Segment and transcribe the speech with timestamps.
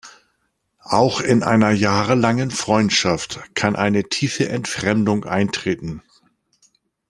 [0.89, 6.01] Auch in einer jahrelangen Freundschaft kann eine tiefe Entfremdung eintreten.